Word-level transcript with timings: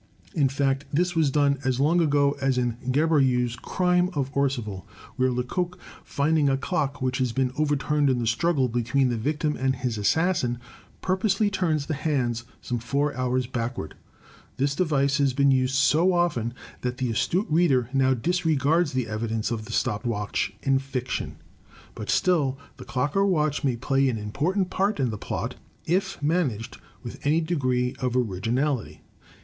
In 0.33 0.49
fact, 0.49 0.85
this 0.91 1.15
was 1.15 1.29
done 1.29 1.59
as 1.63 1.79
long 1.79 2.01
ago 2.01 2.31
as 2.41 2.57
in 2.57 2.75
Gaboriau's 2.91 3.55
"Crime 3.55 4.09
of 4.13 4.33
Orcival," 4.35 4.83
where 5.15 5.29
Lecoq, 5.29 5.77
finding 6.03 6.49
a 6.49 6.57
clock 6.57 7.03
which 7.03 7.19
has 7.19 7.31
been 7.33 7.53
overturned 7.55 8.09
in 8.09 8.17
the 8.17 8.25
struggle 8.25 8.67
between 8.67 9.09
the 9.09 9.15
victim 9.15 9.55
and 9.55 9.75
his 9.75 9.99
assassin, 9.99 10.57
purposely 11.01 11.51
turns 11.51 11.85
the 11.85 11.93
hands 11.93 12.45
some 12.63 12.79
four 12.79 13.15
hours 13.15 13.45
back 13.45 13.77
ward. 13.77 13.93
This 14.57 14.73
device 14.73 15.19
has 15.19 15.33
been 15.33 15.51
used 15.51 15.75
so 15.75 16.13
often 16.13 16.55
that 16.81 16.97
the 16.97 17.11
astute 17.11 17.45
reader 17.47 17.87
now 17.93 18.15
disregards 18.15 18.93
the 18.93 19.07
evidence 19.07 19.51
of 19.51 19.65
the 19.65 19.71
stopped 19.71 20.07
watch 20.07 20.51
in 20.63 20.79
fiction. 20.79 21.35
But 21.93 22.09
still 22.09 22.57
the 22.77 22.85
clock 22.85 23.15
or 23.15 23.27
watch 23.27 23.63
may 23.63 23.75
play 23.75 24.09
an 24.09 24.17
important 24.17 24.71
part 24.71 24.99
in 24.99 25.11
the 25.11 25.19
plot, 25.19 25.57
if 25.85 26.19
managed 26.23 26.77
with 27.03 27.19
any 27.23 27.39
degree 27.39 27.95
of 27.99 28.17
originality. 28.17 29.03